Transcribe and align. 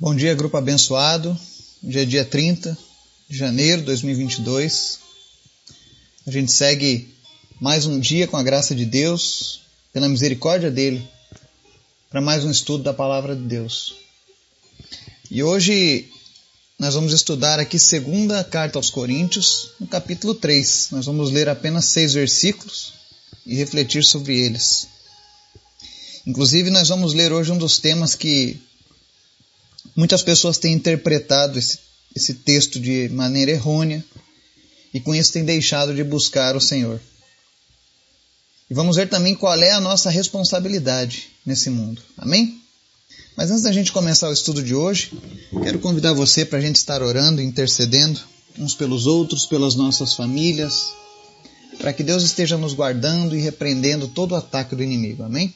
Bom 0.00 0.12
dia, 0.12 0.34
grupo 0.34 0.56
abençoado. 0.56 1.38
Hoje 1.80 2.00
é 2.00 2.04
dia 2.04 2.24
30 2.24 2.76
de 3.30 3.38
janeiro 3.38 3.80
de 3.80 3.86
2022. 3.86 4.98
A 6.26 6.32
gente 6.32 6.50
segue 6.50 7.14
mais 7.60 7.86
um 7.86 8.00
dia 8.00 8.26
com 8.26 8.36
a 8.36 8.42
graça 8.42 8.74
de 8.74 8.84
Deus, 8.84 9.60
pela 9.92 10.08
misericórdia 10.08 10.68
dele, 10.68 11.08
para 12.10 12.20
mais 12.20 12.44
um 12.44 12.50
estudo 12.50 12.82
da 12.82 12.92
palavra 12.92 13.36
de 13.36 13.42
Deus. 13.42 13.94
E 15.30 15.44
hoje 15.44 16.10
nós 16.76 16.94
vamos 16.94 17.12
estudar 17.12 17.60
aqui 17.60 17.78
segunda 17.78 18.42
carta 18.42 18.80
aos 18.80 18.90
Coríntios, 18.90 19.70
no 19.78 19.86
capítulo 19.86 20.34
3. 20.34 20.88
Nós 20.90 21.06
vamos 21.06 21.30
ler 21.30 21.48
apenas 21.48 21.84
seis 21.84 22.14
versículos 22.14 22.94
e 23.46 23.54
refletir 23.54 24.02
sobre 24.02 24.40
eles. 24.40 24.88
Inclusive, 26.26 26.68
nós 26.68 26.88
vamos 26.88 27.14
ler 27.14 27.32
hoje 27.32 27.52
um 27.52 27.58
dos 27.58 27.78
temas 27.78 28.16
que 28.16 28.60
Muitas 29.96 30.22
pessoas 30.22 30.58
têm 30.58 30.74
interpretado 30.74 31.58
esse, 31.58 31.78
esse 32.14 32.34
texto 32.34 32.80
de 32.80 33.08
maneira 33.10 33.50
errônea 33.50 34.04
e 34.92 35.00
com 35.00 35.14
isso 35.14 35.32
têm 35.32 35.44
deixado 35.44 35.94
de 35.94 36.02
buscar 36.02 36.56
o 36.56 36.60
Senhor. 36.60 37.00
E 38.70 38.74
vamos 38.74 38.96
ver 38.96 39.08
também 39.08 39.34
qual 39.34 39.56
é 39.60 39.72
a 39.72 39.80
nossa 39.80 40.10
responsabilidade 40.10 41.28
nesse 41.44 41.68
mundo. 41.68 42.02
Amém? 42.16 42.60
Mas 43.36 43.50
antes 43.50 43.62
da 43.62 43.72
gente 43.72 43.92
começar 43.92 44.28
o 44.28 44.32
estudo 44.32 44.62
de 44.62 44.74
hoje, 44.74 45.12
quero 45.62 45.78
convidar 45.80 46.12
você 46.12 46.44
para 46.44 46.58
a 46.58 46.62
gente 46.62 46.76
estar 46.76 47.02
orando 47.02 47.42
intercedendo 47.42 48.20
uns 48.58 48.74
pelos 48.74 49.06
outros, 49.06 49.46
pelas 49.46 49.74
nossas 49.74 50.14
famílias, 50.14 50.92
para 51.78 51.92
que 51.92 52.04
Deus 52.04 52.22
esteja 52.22 52.56
nos 52.56 52.72
guardando 52.72 53.36
e 53.36 53.40
repreendendo 53.40 54.06
todo 54.06 54.32
o 54.32 54.36
ataque 54.36 54.76
do 54.76 54.82
inimigo. 54.82 55.24
Amém? 55.24 55.52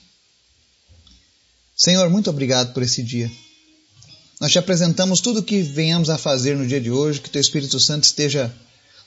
Senhor, 1.76 2.10
muito 2.10 2.28
obrigado 2.28 2.74
por 2.74 2.82
esse 2.82 3.02
dia. 3.02 3.30
Nós 4.40 4.52
te 4.52 4.58
apresentamos 4.58 5.20
tudo 5.20 5.40
o 5.40 5.42
que 5.42 5.62
venhamos 5.62 6.10
a 6.10 6.16
fazer 6.16 6.56
no 6.56 6.66
dia 6.66 6.80
de 6.80 6.90
hoje, 6.90 7.20
que 7.20 7.30
teu 7.30 7.40
Espírito 7.40 7.80
Santo 7.80 8.04
esteja 8.04 8.54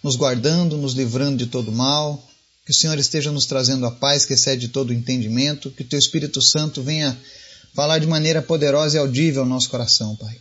nos 0.04 0.16
guardando, 0.16 0.78
nos 0.78 0.94
livrando 0.94 1.38
de 1.38 1.46
todo 1.46 1.72
mal, 1.72 2.22
que 2.66 2.72
o 2.72 2.76
Senhor 2.76 2.98
esteja 3.00 3.32
nos 3.32 3.46
trazendo 3.46 3.86
a 3.86 3.92
paz 3.92 4.26
que 4.26 4.34
excede 4.34 4.68
todo 4.68 4.90
o 4.90 4.94
entendimento, 4.94 5.72
que 5.72 5.84
teu 5.84 5.98
Espírito 5.98 6.42
Santo 6.42 6.84
venha 6.84 7.18
falar 7.74 8.00
de 8.00 8.08
maneira 8.08 8.42
poderosa 8.42 8.98
e 8.98 9.00
audível 9.00 9.44
ao 9.44 9.48
nosso 9.48 9.70
coração, 9.70 10.16
Pai. 10.18 10.38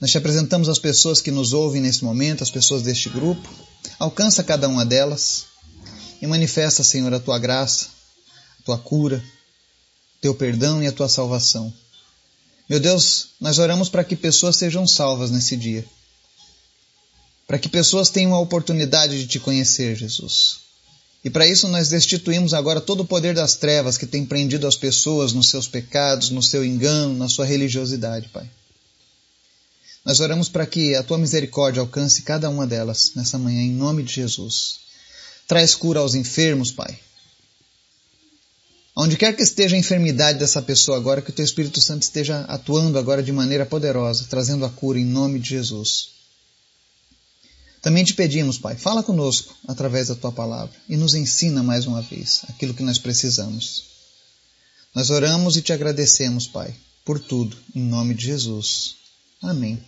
Nós 0.00 0.10
te 0.10 0.18
apresentamos 0.18 0.68
as 0.68 0.78
pessoas 0.78 1.20
que 1.20 1.30
nos 1.30 1.52
ouvem 1.52 1.80
nesse 1.80 2.02
momento, 2.02 2.42
as 2.42 2.50
pessoas 2.50 2.82
deste 2.82 3.08
grupo. 3.08 3.48
Alcança 3.98 4.42
cada 4.42 4.68
uma 4.68 4.84
delas 4.84 5.46
e 6.20 6.26
manifesta, 6.26 6.82
Senhor, 6.82 7.14
a 7.14 7.20
tua 7.20 7.38
graça, 7.38 7.86
a 8.60 8.62
tua 8.64 8.78
cura, 8.78 9.22
teu 10.20 10.34
perdão 10.34 10.82
e 10.82 10.88
a 10.88 10.92
tua 10.92 11.08
salvação. 11.08 11.72
Meu 12.68 12.80
Deus, 12.80 13.28
nós 13.40 13.58
oramos 13.58 13.88
para 13.88 14.04
que 14.04 14.16
pessoas 14.16 14.56
sejam 14.56 14.86
salvas 14.86 15.30
nesse 15.30 15.56
dia. 15.56 15.84
Para 17.46 17.58
que 17.58 17.68
pessoas 17.68 18.08
tenham 18.08 18.34
a 18.34 18.40
oportunidade 18.40 19.18
de 19.18 19.26
te 19.26 19.38
conhecer, 19.38 19.94
Jesus. 19.94 20.64
E 21.22 21.30
para 21.30 21.46
isso 21.46 21.68
nós 21.68 21.88
destituímos 21.88 22.52
agora 22.52 22.80
todo 22.80 23.00
o 23.00 23.06
poder 23.06 23.34
das 23.34 23.54
trevas 23.54 23.96
que 23.98 24.06
tem 24.06 24.24
prendido 24.24 24.66
as 24.66 24.76
pessoas 24.76 25.32
nos 25.32 25.48
seus 25.48 25.66
pecados, 25.66 26.30
no 26.30 26.42
seu 26.42 26.64
engano, 26.64 27.14
na 27.14 27.28
sua 27.28 27.46
religiosidade, 27.46 28.28
Pai. 28.28 28.48
Nós 30.04 30.20
oramos 30.20 30.50
para 30.50 30.66
que 30.66 30.94
a 30.94 31.02
tua 31.02 31.16
misericórdia 31.16 31.80
alcance 31.80 32.22
cada 32.22 32.50
uma 32.50 32.66
delas 32.66 33.12
nessa 33.14 33.38
manhã, 33.38 33.62
em 33.62 33.72
nome 33.72 34.02
de 34.02 34.12
Jesus. 34.12 34.80
Traz 35.46 35.74
cura 35.74 36.00
aos 36.00 36.14
enfermos, 36.14 36.70
Pai. 36.70 36.98
Onde 38.96 39.16
quer 39.16 39.34
que 39.34 39.42
esteja 39.42 39.74
a 39.74 39.78
enfermidade 39.78 40.38
dessa 40.38 40.62
pessoa 40.62 40.96
agora, 40.96 41.20
que 41.20 41.30
o 41.30 41.32
teu 41.32 41.44
Espírito 41.44 41.80
Santo 41.80 42.02
esteja 42.02 42.42
atuando 42.42 42.96
agora 42.96 43.22
de 43.22 43.32
maneira 43.32 43.66
poderosa, 43.66 44.26
trazendo 44.30 44.64
a 44.64 44.70
cura 44.70 44.98
em 44.98 45.04
nome 45.04 45.40
de 45.40 45.50
Jesus. 45.50 46.10
Também 47.82 48.04
te 48.04 48.14
pedimos, 48.14 48.56
Pai, 48.56 48.76
fala 48.76 49.02
conosco 49.02 49.54
através 49.66 50.08
da 50.08 50.14
tua 50.14 50.30
palavra 50.30 50.74
e 50.88 50.96
nos 50.96 51.14
ensina 51.14 51.62
mais 51.62 51.86
uma 51.86 52.00
vez 52.00 52.42
aquilo 52.48 52.72
que 52.72 52.84
nós 52.84 52.98
precisamos. 52.98 53.84
Nós 54.94 55.10
oramos 55.10 55.56
e 55.56 55.62
te 55.62 55.72
agradecemos, 55.72 56.46
Pai, 56.46 56.72
por 57.04 57.18
tudo, 57.18 57.56
em 57.74 57.82
nome 57.82 58.14
de 58.14 58.26
Jesus. 58.26 58.94
Amém. 59.42 59.84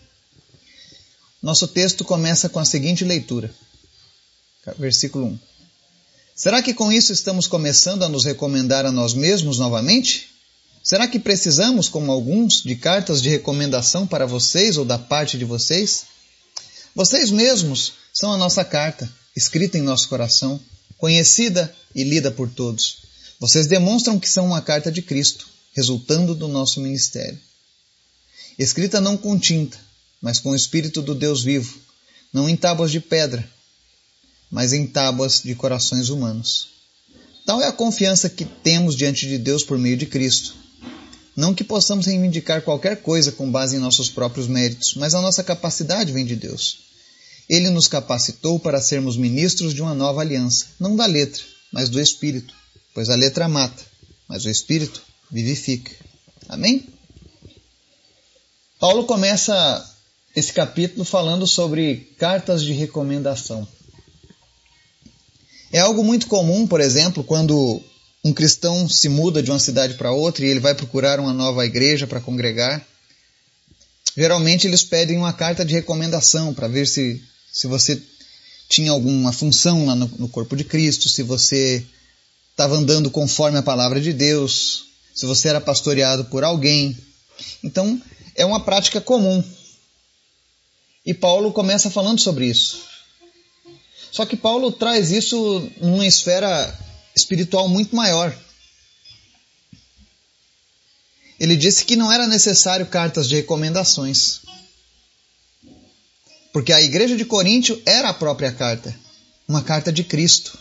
Nosso 1.40 1.68
texto 1.68 2.04
começa 2.04 2.48
com 2.48 2.58
a 2.58 2.64
seguinte 2.64 3.04
leitura, 3.04 3.54
versículo 4.78 5.26
1. 5.26 5.38
Será 6.36 6.60
que 6.60 6.74
com 6.74 6.92
isso 6.92 7.14
estamos 7.14 7.46
começando 7.46 8.02
a 8.02 8.10
nos 8.10 8.26
recomendar 8.26 8.84
a 8.84 8.92
nós 8.92 9.14
mesmos 9.14 9.58
novamente? 9.58 10.28
Será 10.84 11.08
que 11.08 11.18
precisamos, 11.18 11.88
como 11.88 12.12
alguns, 12.12 12.62
de 12.62 12.76
cartas 12.76 13.22
de 13.22 13.30
recomendação 13.30 14.06
para 14.06 14.26
vocês 14.26 14.76
ou 14.76 14.84
da 14.84 14.98
parte 14.98 15.38
de 15.38 15.46
vocês? 15.46 16.04
Vocês 16.94 17.30
mesmos 17.30 17.94
são 18.12 18.30
a 18.34 18.36
nossa 18.36 18.62
carta, 18.66 19.10
escrita 19.34 19.78
em 19.78 19.80
nosso 19.80 20.10
coração, 20.10 20.60
conhecida 20.98 21.74
e 21.94 22.04
lida 22.04 22.30
por 22.30 22.50
todos. 22.50 22.98
Vocês 23.40 23.66
demonstram 23.66 24.20
que 24.20 24.28
são 24.28 24.44
uma 24.44 24.60
carta 24.60 24.92
de 24.92 25.00
Cristo, 25.00 25.48
resultando 25.72 26.34
do 26.34 26.48
nosso 26.48 26.82
ministério. 26.82 27.40
Escrita 28.58 29.00
não 29.00 29.16
com 29.16 29.38
tinta, 29.38 29.78
mas 30.20 30.38
com 30.38 30.50
o 30.50 30.56
Espírito 30.56 31.00
do 31.00 31.14
Deus 31.14 31.42
vivo, 31.42 31.78
não 32.30 32.46
em 32.46 32.56
tábuas 32.56 32.90
de 32.90 33.00
pedra, 33.00 33.55
mas 34.50 34.72
em 34.72 34.86
tábuas 34.86 35.42
de 35.42 35.54
corações 35.54 36.08
humanos. 36.08 36.68
Tal 37.44 37.60
é 37.60 37.66
a 37.66 37.72
confiança 37.72 38.28
que 38.28 38.44
temos 38.44 38.96
diante 38.96 39.26
de 39.26 39.38
Deus 39.38 39.62
por 39.62 39.78
meio 39.78 39.96
de 39.96 40.06
Cristo. 40.06 40.54
Não 41.36 41.54
que 41.54 41.62
possamos 41.62 42.06
reivindicar 42.06 42.62
qualquer 42.62 43.02
coisa 43.02 43.30
com 43.30 43.50
base 43.50 43.76
em 43.76 43.78
nossos 43.78 44.08
próprios 44.08 44.48
méritos, 44.48 44.94
mas 44.94 45.14
a 45.14 45.20
nossa 45.20 45.44
capacidade 45.44 46.12
vem 46.12 46.24
de 46.24 46.34
Deus. 46.34 46.78
Ele 47.48 47.70
nos 47.70 47.86
capacitou 47.86 48.58
para 48.58 48.80
sermos 48.80 49.16
ministros 49.16 49.72
de 49.72 49.82
uma 49.82 49.94
nova 49.94 50.22
aliança, 50.22 50.66
não 50.80 50.96
da 50.96 51.06
letra, 51.06 51.42
mas 51.72 51.88
do 51.88 52.00
Espírito, 52.00 52.54
pois 52.94 53.10
a 53.10 53.14
letra 53.14 53.48
mata, 53.48 53.82
mas 54.26 54.44
o 54.44 54.50
Espírito 54.50 55.02
vivifica. 55.30 55.92
Amém? 56.48 56.86
Paulo 58.80 59.04
começa 59.04 59.84
esse 60.34 60.52
capítulo 60.52 61.04
falando 61.04 61.46
sobre 61.46 62.14
cartas 62.18 62.62
de 62.62 62.72
recomendação. 62.72 63.66
É 65.72 65.80
algo 65.80 66.02
muito 66.04 66.26
comum, 66.26 66.66
por 66.66 66.80
exemplo, 66.80 67.24
quando 67.24 67.82
um 68.24 68.32
cristão 68.32 68.88
se 68.88 69.08
muda 69.08 69.42
de 69.42 69.50
uma 69.50 69.58
cidade 69.58 69.94
para 69.94 70.12
outra 70.12 70.44
e 70.44 70.48
ele 70.48 70.60
vai 70.60 70.74
procurar 70.74 71.20
uma 71.20 71.32
nova 71.32 71.64
igreja 71.64 72.06
para 72.06 72.20
congregar. 72.20 72.84
Geralmente 74.16 74.66
eles 74.66 74.82
pedem 74.82 75.18
uma 75.18 75.32
carta 75.32 75.64
de 75.64 75.74
recomendação 75.74 76.54
para 76.54 76.68
ver 76.68 76.86
se, 76.86 77.22
se 77.52 77.66
você 77.66 78.02
tinha 78.68 78.90
alguma 78.90 79.32
função 79.32 79.86
lá 79.86 79.94
no, 79.94 80.10
no 80.18 80.28
corpo 80.28 80.56
de 80.56 80.64
Cristo, 80.64 81.08
se 81.08 81.22
você 81.22 81.84
estava 82.50 82.74
andando 82.74 83.10
conforme 83.10 83.58
a 83.58 83.62
palavra 83.62 84.00
de 84.00 84.12
Deus, 84.12 84.86
se 85.14 85.26
você 85.26 85.48
era 85.48 85.60
pastoreado 85.60 86.24
por 86.24 86.42
alguém. 86.42 86.96
Então, 87.62 88.00
é 88.34 88.44
uma 88.44 88.60
prática 88.60 89.00
comum. 89.00 89.44
E 91.04 91.14
Paulo 91.14 91.52
começa 91.52 91.90
falando 91.90 92.20
sobre 92.20 92.46
isso. 92.46 92.95
Só 94.16 94.24
que 94.24 94.34
Paulo 94.34 94.72
traz 94.72 95.10
isso 95.10 95.70
numa 95.78 96.06
esfera 96.06 96.74
espiritual 97.14 97.68
muito 97.68 97.94
maior. 97.94 98.34
Ele 101.38 101.54
disse 101.54 101.84
que 101.84 101.96
não 101.96 102.10
era 102.10 102.26
necessário 102.26 102.86
cartas 102.86 103.28
de 103.28 103.36
recomendações. 103.36 104.40
Porque 106.50 106.72
a 106.72 106.80
igreja 106.80 107.14
de 107.14 107.26
Coríntio 107.26 107.78
era 107.84 108.08
a 108.08 108.14
própria 108.14 108.50
carta, 108.50 108.98
uma 109.46 109.60
carta 109.60 109.92
de 109.92 110.02
Cristo. 110.02 110.58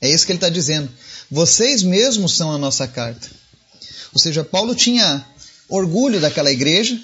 É 0.00 0.08
isso 0.08 0.24
que 0.24 0.30
ele 0.30 0.36
está 0.36 0.48
dizendo. 0.48 0.88
Vocês 1.28 1.82
mesmos 1.82 2.36
são 2.36 2.52
a 2.52 2.58
nossa 2.58 2.86
carta. 2.86 3.28
Ou 4.14 4.20
seja, 4.20 4.44
Paulo 4.44 4.76
tinha 4.76 5.26
orgulho 5.68 6.20
daquela 6.20 6.52
igreja 6.52 6.96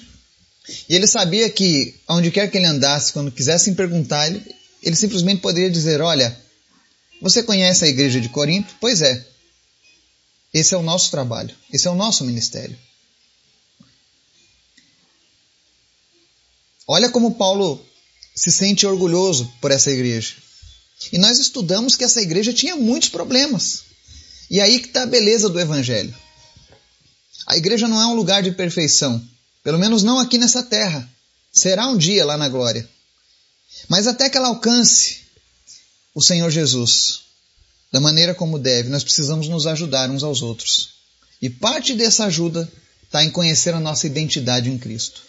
e 0.87 0.95
ele 0.95 1.07
sabia 1.07 1.49
que, 1.49 1.93
aonde 2.07 2.31
quer 2.31 2.49
que 2.49 2.57
ele 2.57 2.67
andasse, 2.67 3.11
quando 3.11 3.29
quisessem 3.29 3.75
perguntar, 3.75 4.27
ele, 4.27 4.62
ele 4.83 4.95
simplesmente 4.95 5.41
poderia 5.41 5.69
dizer: 5.69 6.01
Olha, 6.01 6.37
você 7.21 7.41
conhece 7.41 7.85
a 7.85 7.87
igreja 7.87 8.19
de 8.19 8.29
Corinto? 8.29 8.75
Pois 8.79 9.01
é. 9.01 9.25
Esse 10.53 10.75
é 10.75 10.77
o 10.77 10.83
nosso 10.83 11.09
trabalho, 11.09 11.55
esse 11.71 11.87
é 11.87 11.91
o 11.91 11.95
nosso 11.95 12.23
ministério. 12.23 12.77
Olha 16.87 17.09
como 17.09 17.35
Paulo 17.35 17.83
se 18.35 18.51
sente 18.51 18.85
orgulhoso 18.85 19.51
por 19.59 19.71
essa 19.71 19.89
igreja. 19.89 20.35
E 21.11 21.17
nós 21.17 21.39
estudamos 21.39 21.95
que 21.95 22.03
essa 22.03 22.21
igreja 22.21 22.53
tinha 22.53 22.75
muitos 22.75 23.09
problemas. 23.09 23.83
E 24.49 24.61
aí 24.61 24.79
que 24.79 24.87
está 24.87 25.03
a 25.03 25.07
beleza 25.07 25.49
do 25.49 25.59
Evangelho. 25.59 26.13
A 27.47 27.57
igreja 27.57 27.87
não 27.87 28.01
é 28.01 28.05
um 28.05 28.15
lugar 28.15 28.43
de 28.43 28.51
perfeição, 28.51 29.21
pelo 29.63 29.79
menos 29.79 30.03
não 30.03 30.19
aqui 30.19 30.37
nessa 30.37 30.61
terra. 30.61 31.09
Será 31.51 31.87
um 31.87 31.97
dia 31.97 32.25
lá 32.25 32.37
na 32.37 32.47
glória. 32.47 32.87
Mas 33.87 34.07
até 34.07 34.29
que 34.29 34.37
ela 34.37 34.47
alcance 34.47 35.21
o 36.13 36.21
Senhor 36.21 36.49
Jesus 36.49 37.23
da 37.91 37.99
maneira 37.99 38.33
como 38.33 38.57
deve, 38.57 38.89
nós 38.89 39.03
precisamos 39.03 39.47
nos 39.47 39.67
ajudar 39.67 40.09
uns 40.09 40.23
aos 40.23 40.41
outros. 40.41 40.89
E 41.39 41.47
parte 41.49 41.93
dessa 41.93 42.25
ajuda 42.25 42.67
está 43.03 43.23
em 43.23 43.29
conhecer 43.29 43.73
a 43.75 43.79
nossa 43.79 44.07
identidade 44.07 44.69
em 44.69 44.79
Cristo. 44.79 45.21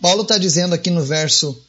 Paulo 0.00 0.22
está 0.22 0.38
dizendo 0.38 0.74
aqui 0.74 0.88
no 0.88 1.04
verso 1.04 1.62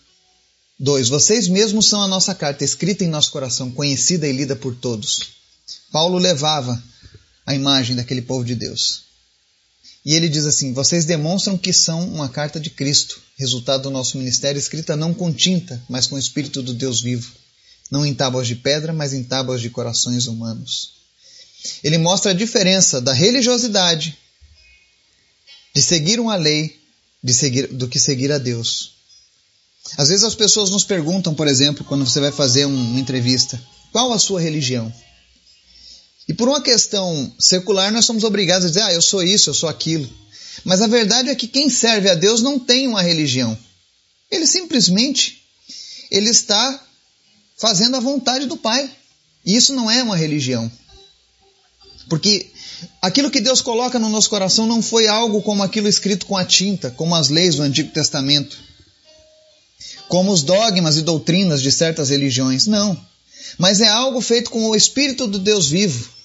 2: 0.79 1.09
Vocês 1.09 1.49
mesmos 1.49 1.89
são 1.89 2.01
a 2.01 2.07
nossa 2.07 2.33
carta, 2.33 2.63
escrita 2.63 3.03
em 3.03 3.09
nosso 3.09 3.31
coração, 3.31 3.69
conhecida 3.69 4.25
e 4.25 4.31
lida 4.31 4.55
por 4.55 4.73
todos. 4.73 5.31
Paulo 5.91 6.17
levava 6.17 6.81
a 7.45 7.53
imagem 7.53 7.97
daquele 7.97 8.21
povo 8.21 8.45
de 8.45 8.55
Deus. 8.55 9.10
E 10.03 10.15
ele 10.15 10.27
diz 10.27 10.45
assim: 10.45 10.73
Vocês 10.73 11.05
demonstram 11.05 11.57
que 11.57 11.71
são 11.71 12.07
uma 12.07 12.27
carta 12.27 12.59
de 12.59 12.69
Cristo, 12.69 13.21
resultado 13.37 13.83
do 13.83 13.91
nosso 13.91 14.17
ministério, 14.17 14.59
escrita 14.59 14.95
não 14.95 15.13
com 15.13 15.31
tinta, 15.31 15.81
mas 15.87 16.07
com 16.07 16.15
o 16.15 16.19
Espírito 16.19 16.61
do 16.61 16.73
Deus 16.73 17.01
vivo, 17.01 17.31
não 17.89 18.05
em 18.05 18.13
tábuas 18.13 18.47
de 18.47 18.55
pedra, 18.55 18.91
mas 18.93 19.13
em 19.13 19.23
tábuas 19.23 19.61
de 19.61 19.69
corações 19.69 20.25
humanos. 20.27 20.93
Ele 21.83 21.97
mostra 21.97 22.31
a 22.31 22.35
diferença 22.35 22.99
da 22.99 23.13
religiosidade, 23.13 24.17
de 25.73 25.81
seguir 25.81 26.19
uma 26.19 26.35
lei, 26.35 26.79
de 27.23 27.33
seguir, 27.33 27.67
do 27.67 27.87
que 27.87 27.99
seguir 27.99 28.31
a 28.31 28.37
Deus. 28.37 28.93
Às 29.97 30.09
vezes 30.09 30.23
as 30.23 30.35
pessoas 30.35 30.71
nos 30.71 30.83
perguntam, 30.83 31.33
por 31.33 31.47
exemplo, 31.47 31.85
quando 31.85 32.05
você 32.05 32.19
vai 32.19 32.31
fazer 32.31 32.65
uma 32.65 32.99
entrevista, 32.99 33.61
qual 33.91 34.11
a 34.11 34.19
sua 34.19 34.41
religião? 34.41 34.91
E 36.31 36.33
por 36.33 36.47
uma 36.47 36.61
questão 36.61 37.29
secular, 37.37 37.91
nós 37.91 38.05
somos 38.05 38.23
obrigados 38.23 38.63
a 38.63 38.69
dizer, 38.69 38.83
ah, 38.83 38.93
eu 38.93 39.01
sou 39.01 39.21
isso, 39.21 39.49
eu 39.49 39.53
sou 39.53 39.67
aquilo. 39.67 40.09
Mas 40.63 40.81
a 40.81 40.87
verdade 40.87 41.27
é 41.27 41.35
que 41.35 41.45
quem 41.45 41.69
serve 41.69 42.09
a 42.09 42.15
Deus 42.15 42.41
não 42.41 42.57
tem 42.57 42.87
uma 42.87 43.01
religião. 43.01 43.57
Ele 44.31 44.47
simplesmente 44.47 45.43
ele 46.09 46.29
está 46.29 46.81
fazendo 47.57 47.97
a 47.97 47.99
vontade 47.99 48.45
do 48.45 48.55
Pai. 48.55 48.89
E 49.45 49.57
isso 49.57 49.73
não 49.73 49.91
é 49.91 50.01
uma 50.01 50.15
religião. 50.15 50.71
Porque 52.07 52.49
aquilo 53.01 53.29
que 53.29 53.41
Deus 53.41 53.59
coloca 53.59 53.99
no 53.99 54.07
nosso 54.07 54.29
coração 54.29 54.65
não 54.65 54.81
foi 54.81 55.09
algo 55.09 55.41
como 55.41 55.63
aquilo 55.63 55.89
escrito 55.89 56.25
com 56.25 56.37
a 56.37 56.45
tinta, 56.45 56.91
como 56.91 57.13
as 57.13 57.27
leis 57.27 57.55
do 57.55 57.63
Antigo 57.63 57.91
Testamento, 57.91 58.57
como 60.07 60.31
os 60.31 60.43
dogmas 60.43 60.95
e 60.95 61.01
doutrinas 61.01 61.61
de 61.61 61.73
certas 61.73 62.07
religiões. 62.07 62.67
Não 62.67 62.97
mas 63.57 63.81
é 63.81 63.87
algo 63.87 64.21
feito 64.21 64.49
com 64.49 64.69
o 64.69 64.75
Espírito 64.75 65.27
do 65.27 65.39
Deus 65.39 65.69
vivo. 65.69 66.20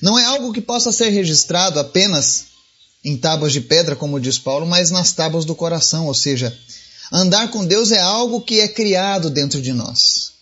Não 0.00 0.18
é 0.18 0.24
algo 0.24 0.52
que 0.52 0.60
possa 0.60 0.92
ser 0.92 1.08
registrado 1.08 1.78
apenas 1.78 2.46
em 3.04 3.16
tábuas 3.16 3.52
de 3.52 3.60
pedra, 3.60 3.96
como 3.96 4.20
diz 4.20 4.38
Paulo, 4.38 4.64
mas 4.64 4.90
nas 4.90 5.12
tábuas 5.12 5.44
do 5.44 5.54
coração, 5.54 6.06
ou 6.06 6.14
seja, 6.14 6.56
andar 7.10 7.50
com 7.50 7.64
Deus 7.64 7.90
é 7.90 8.00
algo 8.00 8.40
que 8.40 8.60
é 8.60 8.68
criado 8.68 9.28
dentro 9.28 9.60
de 9.60 9.72
nós. 9.72 10.32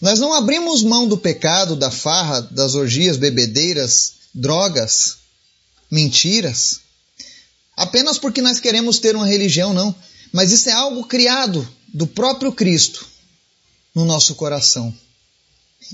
Nós 0.00 0.20
não 0.20 0.32
abrimos 0.32 0.82
mão 0.82 1.06
do 1.06 1.18
pecado, 1.18 1.76
da 1.76 1.90
farra, 1.90 2.40
das 2.40 2.74
orgias, 2.74 3.16
bebedeiras, 3.16 4.14
drogas, 4.34 5.16
mentiras, 5.90 6.80
apenas 7.76 8.18
porque 8.18 8.40
nós 8.40 8.60
queremos 8.60 8.98
ter 8.98 9.14
uma 9.16 9.26
religião, 9.26 9.74
não. 9.74 9.94
Mas 10.32 10.52
isso 10.52 10.68
é 10.68 10.72
algo 10.72 11.04
criado 11.04 11.66
do 11.92 12.06
próprio 12.06 12.52
Cristo 12.52 13.06
no 13.94 14.04
nosso 14.04 14.34
coração. 14.34 14.94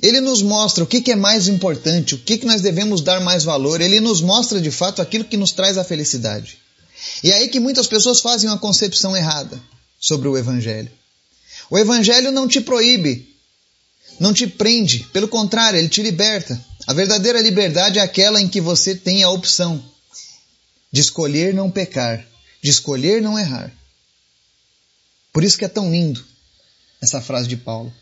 Ele 0.03 0.21
nos 0.21 0.43
mostra 0.43 0.83
o 0.83 0.87
que, 0.87 1.11
é 1.11 1.17
mais 1.17 1.47
importante, 1.49 2.15
o 2.15 2.19
que, 2.19 2.39
que 2.39 2.47
nós 2.47 2.61
devemos 2.61 3.01
dar 3.01 3.21
mais 3.21 3.45
valor. 3.45 3.81
Ele 3.81 4.01
nos 4.01 4.21
mostra 4.21 4.61
de 4.61 4.71
fato 4.71 5.01
aquilo 5.01 5.25
que 5.25 5.37
nos 5.37 5.53
traz 5.53 5.79
a 5.79 5.85
felicidade. 5.85 6.59
E 7.23 7.31
é 7.31 7.37
aí 7.37 7.49
que 7.49 7.61
muitas 7.61 7.87
pessoas 7.87 8.21
fazem 8.21 8.49
uma 8.49 8.59
concepção 8.59 9.17
errada 9.17 9.61
sobre 10.01 10.29
o 10.29 10.37
Evangelho. 10.37 10.91
O 11.71 11.79
Evangelho 11.79 12.33
não 12.33 12.49
te 12.49 12.61
proíbe, 12.61 13.35
não 14.19 14.33
te 14.33 14.47
prende, 14.47 15.07
pelo 15.13 15.29
contrário, 15.29 15.79
ele 15.79 15.89
te 15.89 16.03
liberta. 16.03 16.63
A 16.87 16.93
verdadeira 16.93 17.41
liberdade 17.41 17.99
é 17.99 18.03
aquela 18.03 18.41
em 18.41 18.49
que 18.49 18.61
você 18.61 18.95
tem 18.95 19.23
a 19.23 19.31
opção 19.31 19.83
de 20.93 21.01
escolher 21.01 21.55
não 21.55 21.71
pecar, 21.71 22.25
de 22.63 22.71
escolher 22.71 23.23
não 23.23 23.39
errar. 23.39 23.73
Por 25.33 25.43
isso 25.43 25.59
que 25.59 25.65
é 25.65 25.69
tão 25.69 25.91
lindo 25.91 26.25
essa 27.01 27.21
frase 27.21 27.49
de 27.49 27.57
Paulo 27.57 27.93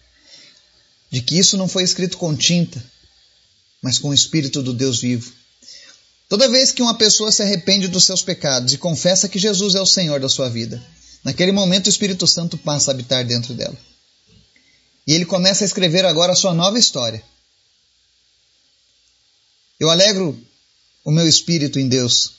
de 1.13 1.21
que 1.21 1.39
isso 1.39 1.59
não 1.59 1.69
foi 1.69 1.83
escrito 1.83 2.17
com 2.17 2.35
tinta, 2.35 2.83
mas 3.83 3.99
com 3.99 4.09
o 4.09 4.15
Espírito 4.15 4.63
do 4.63 4.73
Deus 4.73 4.99
vivo. 4.99 5.31
Toda 6.27 6.49
vez 6.49 6.73
que 6.73 6.81
uma 6.81 6.95
pessoa 6.95 7.31
se 7.31 7.43
arrepende 7.43 7.87
dos 7.87 8.05
seus 8.05 8.23
pecados 8.23 8.73
e 8.73 8.79
confessa 8.79 9.29
que 9.29 9.39
Jesus 9.39 9.75
é 9.75 9.81
o 9.81 9.87
Senhor 9.87 10.19
da 10.19 10.31
sua 10.31 10.49
vida, 10.49 10.83
naquele 11.23 11.53
momento 11.53 11.87
o 11.87 11.91
Espírito 11.91 12.27
Santo 12.27 12.57
passa 12.57 12.91
a 12.91 12.95
habitar 12.95 13.27
dentro 13.27 13.53
dela. 13.53 13.77
E 15.07 15.13
ele 15.13 15.27
começa 15.27 15.65
a 15.65 15.67
escrever 15.67 16.07
agora 16.07 16.33
a 16.33 16.37
sua 16.37 16.55
nova 16.55 16.79
história. 16.79 17.23
Eu 19.79 19.91
alegro 19.91 20.41
o 21.05 21.11
meu 21.11 21.29
espírito 21.29 21.79
em 21.79 21.89
Deus 21.89 22.37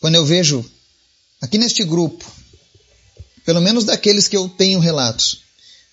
quando 0.00 0.16
eu 0.16 0.26
vejo 0.26 0.68
aqui 1.40 1.56
neste 1.56 1.84
grupo, 1.84 2.30
pelo 3.46 3.62
menos 3.62 3.84
daqueles 3.84 4.28
que 4.28 4.36
eu 4.36 4.48
tenho 4.48 4.80
relatos, 4.80 5.40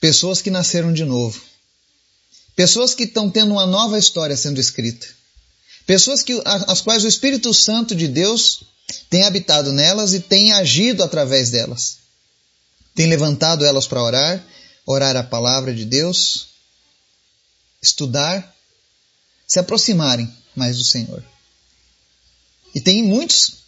pessoas 0.01 0.41
que 0.41 0.49
nasceram 0.49 0.91
de 0.91 1.05
novo 1.05 1.50
Pessoas 2.55 2.93
que 2.93 3.03
estão 3.03 3.29
tendo 3.29 3.51
uma 3.51 3.65
nova 3.65 3.97
história 3.97 4.35
sendo 4.35 4.59
escrita. 4.59 5.07
Pessoas 5.85 6.21
que, 6.21 6.41
as 6.45 6.81
quais 6.81 7.03
o 7.03 7.07
Espírito 7.07 7.53
Santo 7.53 7.95
de 7.95 8.07
Deus 8.07 8.63
tem 9.09 9.23
habitado 9.23 9.71
nelas 9.71 10.13
e 10.13 10.19
tem 10.19 10.51
agido 10.51 11.03
através 11.03 11.49
delas. 11.49 11.97
Tem 12.93 13.07
levantado 13.07 13.65
elas 13.65 13.87
para 13.87 14.03
orar, 14.03 14.45
orar 14.85 15.15
a 15.15 15.23
palavra 15.23 15.73
de 15.73 15.85
Deus, 15.85 16.47
estudar, 17.81 18.55
se 19.47 19.59
aproximarem 19.59 20.31
mais 20.55 20.77
do 20.77 20.83
Senhor. 20.83 21.23
E 22.75 22.79
tem 22.79 23.03
muitos 23.03 23.61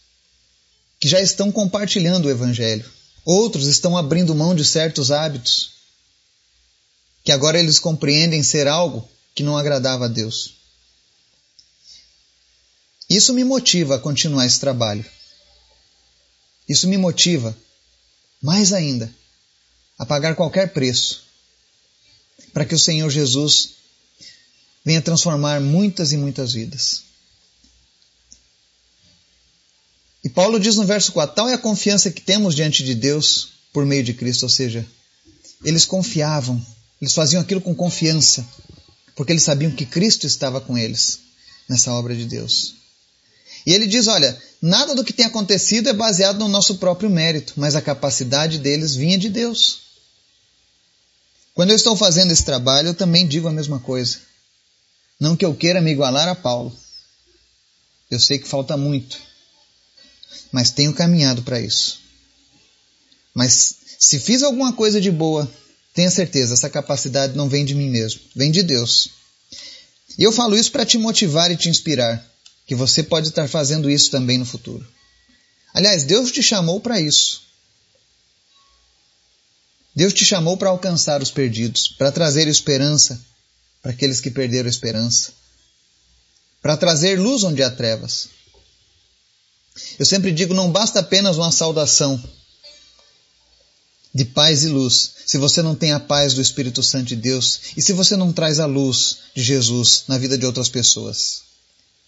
que 0.99 1.07
já 1.07 1.21
estão 1.21 1.51
compartilhando 1.51 2.25
o 2.25 2.31
Evangelho. 2.31 2.89
Outros 3.25 3.67
estão 3.67 3.97
abrindo 3.97 4.35
mão 4.35 4.53
de 4.53 4.63
certos 4.63 5.11
hábitos 5.11 5.71
que 7.23 7.31
agora 7.31 7.59
eles 7.59 7.79
compreendem 7.79 8.43
ser 8.43 8.67
algo 8.67 9.07
que 9.33 9.43
não 9.43 9.57
agradava 9.57 10.05
a 10.05 10.09
Deus. 10.09 10.55
Isso 13.09 13.33
me 13.33 13.43
motiva 13.43 13.95
a 13.95 13.99
continuar 13.99 14.45
esse 14.45 14.59
trabalho. 14.59 15.05
Isso 16.67 16.87
me 16.87 16.97
motiva, 16.97 17.55
mais 18.41 18.73
ainda, 18.73 19.13
a 19.97 20.05
pagar 20.05 20.35
qualquer 20.35 20.73
preço 20.73 21.23
para 22.53 22.65
que 22.65 22.75
o 22.75 22.79
Senhor 22.79 23.09
Jesus 23.09 23.71
venha 24.85 25.01
transformar 25.01 25.59
muitas 25.59 26.11
e 26.11 26.17
muitas 26.17 26.53
vidas. 26.53 27.03
E 30.23 30.29
Paulo 30.29 30.59
diz 30.59 30.75
no 30.75 30.85
verso 30.85 31.11
4: 31.11 31.35
tal 31.35 31.49
é 31.49 31.53
a 31.53 31.57
confiança 31.57 32.11
que 32.11 32.21
temos 32.21 32.55
diante 32.55 32.83
de 32.83 32.95
Deus 32.95 33.49
por 33.73 33.85
meio 33.85 34.03
de 34.03 34.13
Cristo, 34.13 34.43
ou 34.43 34.49
seja, 34.49 34.85
eles 35.63 35.83
confiavam 35.83 36.63
eles 37.03 37.13
faziam 37.13 37.41
aquilo 37.41 37.59
com 37.59 37.75
confiança, 37.75 38.47
porque 39.13 39.33
eles 39.33 39.43
sabiam 39.43 39.69
que 39.71 39.85
Cristo 39.85 40.25
estava 40.25 40.61
com 40.61 40.77
eles 40.77 41.19
nessa 41.67 41.91
obra 41.91 42.15
de 42.15 42.23
Deus. 42.23 42.75
E 43.65 43.73
ele 43.73 43.87
diz: 43.87 44.07
olha, 44.07 44.41
nada 44.61 44.95
do 44.95 45.03
que 45.03 45.11
tem 45.11 45.25
acontecido 45.25 45.89
é 45.89 45.93
baseado 45.93 46.39
no 46.39 46.47
nosso 46.47 46.77
próprio 46.77 47.09
mérito, 47.09 47.55
mas 47.57 47.75
a 47.75 47.81
capacidade 47.81 48.57
deles 48.57 48.95
vinha 48.95 49.17
de 49.17 49.27
Deus. 49.27 49.81
Quando 51.53 51.71
eu 51.71 51.75
estou 51.75 51.93
fazendo 51.93 52.31
esse 52.31 52.45
trabalho, 52.45 52.87
eu 52.87 52.95
também 52.95 53.27
digo 53.27 53.49
a 53.49 53.51
mesma 53.53 53.81
coisa. 53.81 54.19
Não 55.19 55.35
que 55.35 55.43
eu 55.43 55.53
queira 55.53 55.81
me 55.81 55.91
igualar 55.91 56.29
a 56.29 56.35
Paulo. 56.35 56.73
Eu 58.09 58.19
sei 58.19 58.39
que 58.39 58.47
falta 58.47 58.77
muito, 58.77 59.19
mas 60.53 60.71
tenho 60.71 60.93
caminhado 60.93 61.43
para 61.43 61.59
isso. 61.59 61.99
Mas 63.33 63.75
se 63.99 64.19
fiz 64.19 64.41
alguma 64.41 64.71
coisa 64.71 65.01
de 65.01 65.11
boa, 65.11 65.51
Tenha 65.93 66.09
certeza, 66.09 66.53
essa 66.53 66.69
capacidade 66.69 67.35
não 67.35 67.47
vem 67.47 67.63
de 67.63 67.75
mim 67.75 67.89
mesmo, 67.89 68.21
vem 68.35 68.51
de 68.51 68.63
Deus. 68.63 69.09
E 70.17 70.23
eu 70.23 70.31
falo 70.31 70.57
isso 70.57 70.71
para 70.71 70.85
te 70.85 70.97
motivar 70.97 71.51
e 71.51 71.57
te 71.57 71.69
inspirar, 71.69 72.25
que 72.65 72.75
você 72.75 73.03
pode 73.03 73.29
estar 73.29 73.47
fazendo 73.47 73.89
isso 73.89 74.09
também 74.09 74.37
no 74.37 74.45
futuro. 74.45 74.85
Aliás, 75.73 76.03
Deus 76.03 76.31
te 76.31 76.41
chamou 76.41 76.79
para 76.79 76.99
isso. 76.99 77.43
Deus 79.95 80.13
te 80.13 80.25
chamou 80.25 80.57
para 80.57 80.69
alcançar 80.69 81.21
os 81.21 81.29
perdidos, 81.29 81.89
para 81.89 82.11
trazer 82.11 82.47
esperança 82.47 83.19
para 83.83 83.91
aqueles 83.91 84.21
que 84.21 84.31
perderam 84.31 84.67
a 84.67 84.69
esperança, 84.69 85.33
para 86.61 86.77
trazer 86.77 87.19
luz 87.19 87.43
onde 87.43 87.61
há 87.61 87.69
trevas. 87.69 88.29
Eu 89.99 90.05
sempre 90.05 90.31
digo: 90.31 90.53
não 90.53 90.71
basta 90.71 91.01
apenas 91.01 91.35
uma 91.35 91.51
saudação, 91.51 92.23
de 94.13 94.25
paz 94.25 94.63
e 94.63 94.67
luz, 94.67 95.11
se 95.25 95.37
você 95.37 95.61
não 95.61 95.75
tem 95.75 95.91
a 95.91 95.99
paz 95.99 96.33
do 96.33 96.41
Espírito 96.41 96.83
Santo 96.83 97.05
de 97.05 97.15
Deus 97.15 97.59
e 97.75 97.81
se 97.81 97.93
você 97.93 98.15
não 98.15 98.31
traz 98.31 98.59
a 98.59 98.65
luz 98.65 99.17
de 99.35 99.41
Jesus 99.41 100.03
na 100.07 100.17
vida 100.17 100.37
de 100.37 100.45
outras 100.45 100.69
pessoas. 100.69 101.41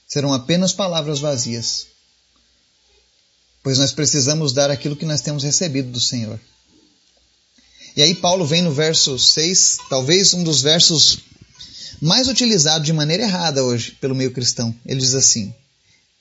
Serão 0.07 0.31
apenas 0.31 0.71
palavras 0.71 1.19
vazias. 1.19 1.87
Pois 3.63 3.79
nós 3.79 3.91
precisamos 3.91 4.53
dar 4.53 4.69
aquilo 4.69 4.95
que 4.95 5.05
nós 5.05 5.21
temos 5.21 5.43
recebido 5.43 5.89
do 5.89 5.99
Senhor. 5.99 6.39
E 7.97 8.03
aí 8.03 8.13
Paulo 8.13 8.45
vem 8.45 8.61
no 8.61 8.71
verso 8.71 9.17
6, 9.17 9.77
talvez 9.89 10.33
um 10.33 10.43
dos 10.43 10.61
versos 10.61 11.19
mais 11.99 12.27
utilizados 12.27 12.85
de 12.85 12.93
maneira 12.93 13.23
errada 13.23 13.63
hoje 13.63 13.97
pelo 13.99 14.13
meio 14.13 14.31
cristão. 14.31 14.75
Ele 14.85 14.99
diz 14.99 15.15
assim: 15.15 15.55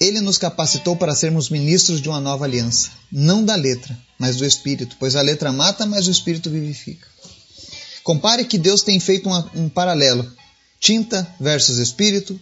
ele 0.01 0.21
nos 0.21 0.39
capacitou 0.39 0.97
para 0.97 1.15
sermos 1.15 1.49
ministros 1.49 2.01
de 2.01 2.09
uma 2.09 2.21
nova 2.21 2.45
aliança, 2.45 2.91
não 3.11 3.45
da 3.45 3.55
letra, 3.55 3.97
mas 4.19 4.37
do 4.37 4.45
Espírito, 4.45 4.97
pois 4.99 5.15
a 5.17 5.23
letra 5.23 5.53
mata, 5.53 5.87
mas 5.87 6.07
o 6.07 6.11
Espírito 6.11 6.51
vivifica. 6.51 7.07
Compare 8.03 8.45
que 8.45 8.59
Deus 8.59 8.83
tem 8.83 8.99
feito 9.01 9.29
um 9.55 9.69
paralelo: 9.69 10.31
tinta 10.81 11.27
versus 11.41 11.79
Espírito, 11.79 12.39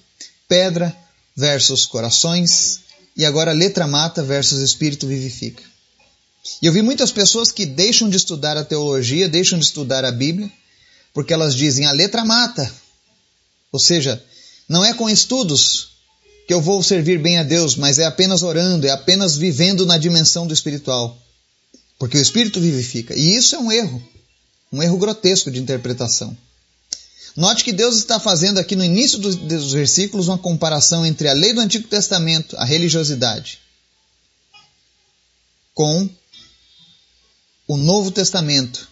pedra 0.48 0.96
versus 1.36 1.86
corações, 1.86 2.80
e 3.16 3.24
agora 3.24 3.52
letra 3.52 3.86
mata 3.86 4.22
versus 4.22 4.60
Espírito 4.60 5.06
vivifica. 5.06 5.62
E 6.60 6.66
eu 6.66 6.72
vi 6.72 6.82
muitas 6.82 7.12
pessoas 7.12 7.52
que 7.52 7.64
deixam 7.64 8.08
de 8.08 8.16
estudar 8.16 8.56
a 8.56 8.64
teologia, 8.64 9.28
deixam 9.28 9.58
de 9.58 9.64
estudar 9.64 10.04
a 10.04 10.10
Bíblia, 10.10 10.50
porque 11.14 11.32
elas 11.32 11.54
dizem 11.54 11.86
a 11.86 11.92
letra 11.92 12.24
mata. 12.24 12.72
Ou 13.70 13.78
seja, 13.78 14.22
não 14.68 14.84
é 14.84 14.92
com 14.92 15.08
estudos 15.08 15.91
que 16.46 16.54
eu 16.54 16.60
vou 16.60 16.82
servir 16.82 17.18
bem 17.20 17.38
a 17.38 17.42
Deus, 17.42 17.76
mas 17.76 17.98
é 17.98 18.04
apenas 18.04 18.42
orando, 18.42 18.86
é 18.86 18.90
apenas 18.90 19.36
vivendo 19.36 19.86
na 19.86 19.98
dimensão 19.98 20.46
do 20.46 20.54
espiritual. 20.54 21.18
Porque 21.98 22.18
o 22.18 22.20
Espírito 22.20 22.60
vivifica. 22.60 23.14
E 23.14 23.36
isso 23.36 23.54
é 23.54 23.58
um 23.58 23.70
erro, 23.70 24.02
um 24.72 24.82
erro 24.82 24.98
grotesco 24.98 25.50
de 25.50 25.60
interpretação. 25.60 26.36
Note 27.36 27.64
que 27.64 27.72
Deus 27.72 27.96
está 27.96 28.20
fazendo 28.20 28.58
aqui 28.58 28.76
no 28.76 28.84
início 28.84 29.18
dos 29.18 29.72
versículos 29.72 30.28
uma 30.28 30.36
comparação 30.36 31.06
entre 31.06 31.28
a 31.28 31.32
lei 31.32 31.54
do 31.54 31.60
Antigo 31.60 31.88
Testamento, 31.88 32.56
a 32.58 32.64
religiosidade, 32.64 33.60
com 35.72 36.08
o 37.66 37.76
Novo 37.76 38.10
Testamento, 38.10 38.88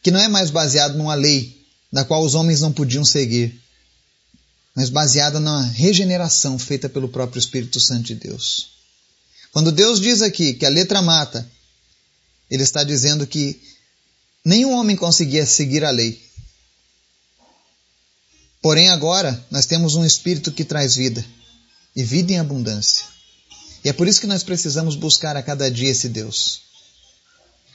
que 0.00 0.12
não 0.12 0.20
é 0.20 0.28
mais 0.28 0.50
baseado 0.50 0.96
numa 0.96 1.14
lei 1.14 1.60
da 1.92 2.04
qual 2.04 2.22
os 2.22 2.34
homens 2.34 2.60
não 2.60 2.72
podiam 2.72 3.04
seguir, 3.04 3.60
mas 4.74 4.88
baseada 4.88 5.38
na 5.38 5.62
regeneração 5.62 6.58
feita 6.58 6.88
pelo 6.88 7.08
próprio 7.08 7.38
Espírito 7.38 7.78
Santo 7.78 8.04
de 8.04 8.14
Deus. 8.14 8.72
Quando 9.52 9.70
Deus 9.70 10.00
diz 10.00 10.22
aqui 10.22 10.54
que 10.54 10.64
a 10.64 10.70
letra 10.70 11.02
mata, 11.02 11.48
ele 12.50 12.62
está 12.62 12.82
dizendo 12.82 13.26
que 13.26 13.60
nenhum 14.44 14.72
homem 14.72 14.96
conseguia 14.96 15.44
seguir 15.44 15.84
a 15.84 15.90
lei. 15.90 16.22
Porém, 18.62 18.88
agora 18.88 19.44
nós 19.50 19.66
temos 19.66 19.94
um 19.94 20.04
Espírito 20.04 20.52
que 20.52 20.64
traz 20.64 20.96
vida, 20.96 21.24
e 21.94 22.02
vida 22.02 22.32
em 22.32 22.38
abundância. 22.38 23.04
E 23.84 23.88
é 23.88 23.92
por 23.92 24.06
isso 24.06 24.20
que 24.20 24.26
nós 24.26 24.42
precisamos 24.42 24.96
buscar 24.96 25.36
a 25.36 25.42
cada 25.42 25.70
dia 25.70 25.90
esse 25.90 26.08
Deus. 26.08 26.62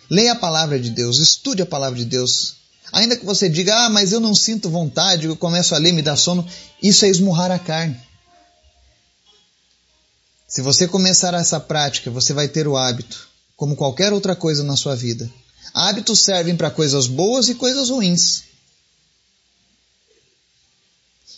Leia 0.09 0.31
a 0.31 0.35
palavra 0.35 0.79
de 0.79 0.89
Deus, 0.89 1.19
estude 1.19 1.61
a 1.61 1.65
palavra 1.65 1.99
de 1.99 2.05
Deus, 2.05 2.55
Ainda 2.91 3.17
que 3.17 3.25
você 3.25 3.49
diga, 3.49 3.85
ah, 3.85 3.89
mas 3.89 4.11
eu 4.11 4.19
não 4.19 4.33
sinto 4.33 4.69
vontade, 4.69 5.27
eu 5.27 5.35
começo 5.35 5.75
a 5.75 5.77
ler, 5.77 5.91
me 5.91 6.01
dá 6.01 6.15
sono, 6.15 6.47
isso 6.81 7.05
é 7.05 7.09
esmurrar 7.09 7.51
a 7.51 7.59
carne. 7.59 7.99
Se 10.47 10.61
você 10.61 10.87
começar 10.87 11.33
essa 11.33 11.59
prática, 11.59 12.09
você 12.09 12.33
vai 12.33 12.47
ter 12.47 12.67
o 12.67 12.77
hábito, 12.77 13.27
como 13.57 13.75
qualquer 13.75 14.13
outra 14.13 14.35
coisa 14.35 14.63
na 14.63 14.77
sua 14.77 14.95
vida. 14.95 15.29
Hábitos 15.73 16.21
servem 16.21 16.55
para 16.55 16.71
coisas 16.71 17.07
boas 17.07 17.49
e 17.49 17.55
coisas 17.55 17.89
ruins. 17.89 18.43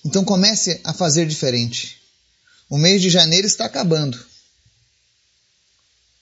Então 0.06 0.24
comece 0.24 0.80
a 0.84 0.94
fazer 0.94 1.26
diferente. 1.28 1.98
O 2.70 2.78
mês 2.78 3.02
de 3.02 3.10
janeiro 3.10 3.48
está 3.48 3.66
acabando. 3.66 4.24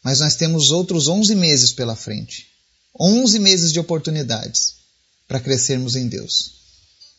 Mas 0.01 0.21
nós 0.21 0.35
temos 0.35 0.71
outros 0.71 1.09
11 1.09 1.35
meses 1.35 1.73
pela 1.73 1.95
frente. 1.95 2.47
11 2.97 3.37
meses 3.39 3.73
de 3.73 3.79
oportunidades 3.79 4.76
para 5.27 5.39
crescermos 5.39 5.95
em 5.95 6.07
Deus. 6.07 6.51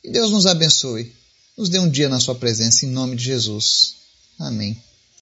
E 0.02 0.10
Deus 0.10 0.30
nos 0.30 0.46
abençoe. 0.46 1.12
Nos 1.56 1.68
dê 1.68 1.78
um 1.78 1.90
dia 1.90 2.08
na 2.08 2.20
Sua 2.20 2.34
presença, 2.34 2.86
em 2.86 2.90
nome 2.90 3.16
de 3.16 3.24
Jesus. 3.24 3.94
Amém. 4.38 4.80